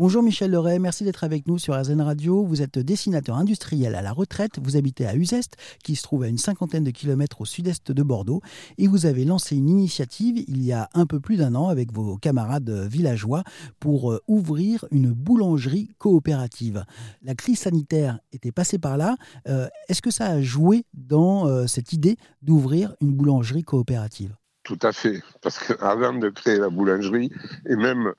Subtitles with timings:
[0.00, 2.42] Bonjour Michel Leray, merci d'être avec nous sur RZN Radio.
[2.42, 6.28] Vous êtes dessinateur industriel à la retraite, vous habitez à Uzeste, qui se trouve à
[6.28, 8.40] une cinquantaine de kilomètres au sud-est de Bordeaux,
[8.78, 11.92] et vous avez lancé une initiative il y a un peu plus d'un an avec
[11.92, 13.44] vos camarades villageois
[13.78, 16.82] pour euh, ouvrir une boulangerie coopérative.
[17.22, 19.16] La crise sanitaire était passée par là.
[19.48, 24.34] Euh, est-ce que ça a joué dans euh, cette idée d'ouvrir une boulangerie coopérative?
[24.62, 27.30] Tout à fait, parce qu'avant de créer la boulangerie,
[27.68, 28.14] et même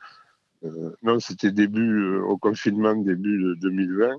[0.64, 4.16] euh, non, c'était début euh, au confinement, début de 2020.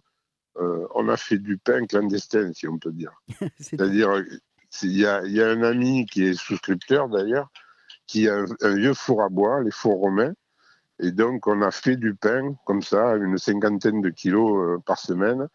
[0.58, 3.12] Euh, on a fait du pain clandestin, si on peut dire.
[3.60, 4.22] C'est-à-dire,
[4.82, 7.48] il y, a, un ami qui est souscripteur d'ailleurs,
[8.06, 10.34] qui a un, vieux four à bois, les fours romains.
[10.98, 15.48] Et donc, on a fait du pain comme ça, une cinquantaine de kilos par semaine,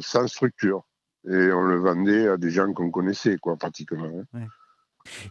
[0.00, 0.84] sans structure.
[1.28, 4.24] Et on le vendait à des gens qu'on connaissait, quoi, pratiquement.
[4.34, 4.46] Hein.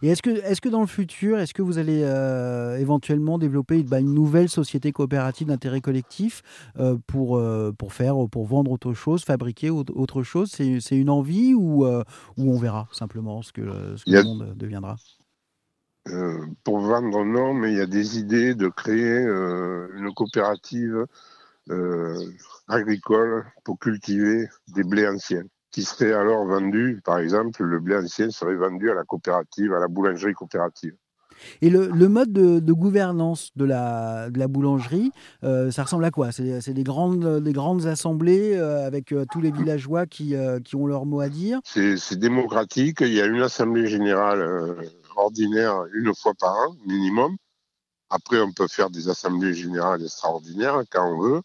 [0.02, 3.82] Et est-ce que, est que dans le futur, est-ce que vous allez euh, éventuellement développer
[3.82, 6.42] bah, une nouvelle société coopérative d'intérêt collectif
[6.78, 10.50] euh, pour, euh, pour faire, pour vendre autre chose, fabriquer autre chose?
[10.50, 12.02] C'est une envie ou, ou
[12.36, 14.96] on verra simplement ce que, le monde deviendra?
[16.64, 21.06] Pour vendre, non, mais il y a des idées de créer une coopérative
[22.66, 28.30] agricole pour cultiver des blés anciens qui serait alors vendu, par exemple, le blé ancien
[28.30, 30.94] serait vendu à la coopérative, à la boulangerie coopérative.
[31.62, 35.12] Et le, mode de, gouvernance de la, de la boulangerie,
[35.44, 36.32] euh, ça ressemble à quoi?
[36.32, 40.86] C'est des grandes, des grandes assemblées euh, avec euh, tous les villageois qui, qui, ont
[40.86, 41.60] leur mot à dire?
[41.64, 42.98] C'est démocratique.
[43.00, 47.36] Il y a une assemblée générale ordinaire une fois par an, minimum.
[48.10, 51.42] Après, on peut faire des assemblées générales extraordinaires quand on veut.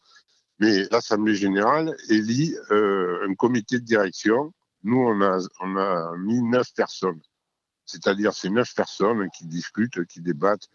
[0.59, 4.53] Mais l'Assemblée générale élit euh, un comité de direction.
[4.83, 7.21] Nous, on a, on a mis neuf personnes.
[7.85, 10.69] C'est-à-dire ces neuf personnes qui discutent, qui débattent,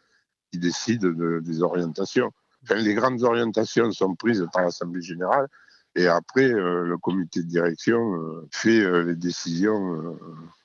[0.51, 2.33] qui décident des orientations.
[2.71, 5.49] les grandes orientations sont prises par l'Assemblée générale
[5.95, 10.17] et après, euh, le comité de direction euh, fait les décisions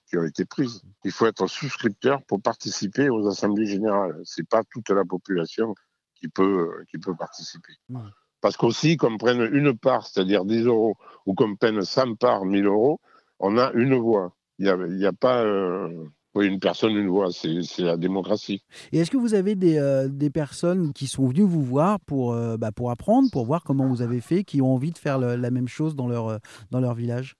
[0.08, 0.82] qui ont été prises.
[1.06, 4.20] Il faut être souscripteur pour participer aux assemblées générales.
[4.26, 5.74] C'est pas toute la population
[6.16, 7.74] qui peut, qui peut participer.
[8.44, 12.66] Parce qu'aussi, qu'on prenne une part, c'est-à-dire 10 euros, ou qu'on prenne 100 parts, 1000
[12.66, 13.00] euros,
[13.40, 14.36] on a une voix.
[14.60, 15.88] Il n'y a, pas euh,
[16.36, 17.30] une personne, une voix.
[17.32, 18.62] C'est la démocratie.
[18.92, 22.34] Et est-ce que vous avez des, euh, des, personnes qui sont venues vous voir pour,
[22.34, 25.20] euh, bah, pour apprendre, pour voir comment vous avez fait, qui ont envie de faire
[25.20, 26.38] la même chose dans leur,
[26.70, 27.38] dans leur village?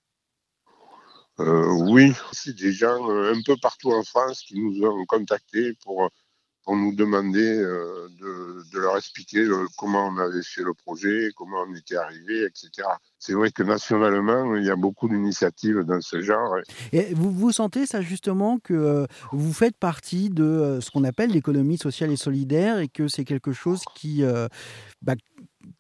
[1.38, 6.10] Oui, c'est des gens un peu partout en France qui nous ont contactés pour
[6.64, 8.08] pour nous demander euh,
[8.72, 12.88] de, leur expliquer euh, comment on avait fait le projet, comment on était arrivé, etc.
[13.20, 16.56] C'est vrai que nationalement, il y a beaucoup d'initiatives dans ce genre.
[16.92, 21.32] Et vous, vous sentez ça justement que euh, vous faites partie de ce qu'on appelle
[21.32, 24.24] l'économie sociale et solidaire et que c'est quelque chose qui,
[25.02, 25.16] bah,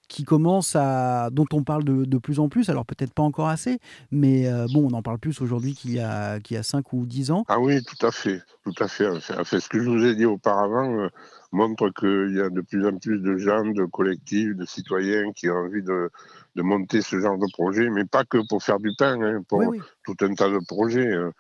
[0.08, 3.47] qui commence à, dont on parle de, de plus en plus, alors peut-être pas encore
[3.47, 3.80] assez,
[4.12, 6.94] mais euh, bon, on en parle plus aujourd'hui qu'il y a, qu'il y a 5
[6.94, 7.46] ou 10 ans.
[7.47, 9.08] Ah oui, tout à fait, tout à fait.
[9.08, 11.09] Enfin, ce que je vous ai dit auparavant euh,
[11.52, 15.50] montre qu'il y a de plus en plus de gens, de collectifs, de citoyens qui
[15.50, 16.12] ont envie de,
[16.56, 19.63] de monter ce genre de projet, mais pas que pour faire du pain, hein, pour
[20.06, 21.08] tout un tas de projets.
[21.08, 21.31] Euh,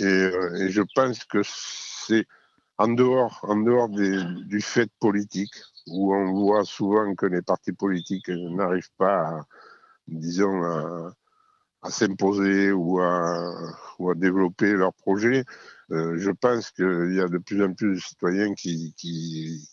[0.00, 2.26] et, et, je pense que c'est
[2.78, 5.54] en dehors, en dehors du fait politique,
[5.86, 9.40] où on voit souvent que les partis politiques n'arrivent pas, à,
[10.08, 10.62] disons,
[11.82, 13.74] à, s'imposer ou à,
[14.16, 15.44] développer leurs projets.
[15.90, 19.68] Euh, je pense qu'il y a de plus en plus de citoyens qui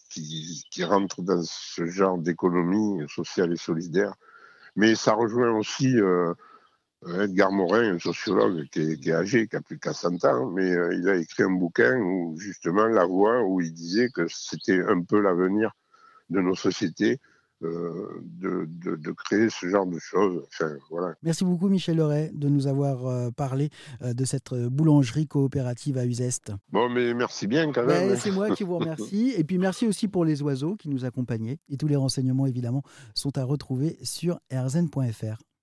[0.84, 4.14] rentrent dans ce genre d'économie sociale et solidaire.
[4.76, 6.34] Mais ça rejoint aussi euh,
[7.08, 10.52] Edgar Morin, un sociologue qui est, qui est, âgé, qui a plus qu'à 100 ans,
[10.52, 14.28] mais euh, il a écrit un bouquin où justement la voix, où il disait que
[14.30, 15.72] c'était un peu l'avenir
[16.30, 17.20] de nos sociétés
[17.64, 20.44] euh, de, de, créer ce genre de choses.
[20.48, 21.14] Enfin, voilà.
[21.22, 23.70] Merci beaucoup Michel Leray de nous avoir euh, parlé
[24.02, 26.54] de cette boulangerie coopérative à Uzeste.
[26.72, 28.10] Bon, mais merci bien quand même.
[28.10, 29.34] Ben, c'est moi qui vous remercie.
[29.38, 31.60] Et puis merci aussi pour les oiseaux qui nous accompagnaient.
[31.70, 32.82] Et tous les renseignements évidemment
[33.14, 35.38] sont à retrouver sur rzn.fr.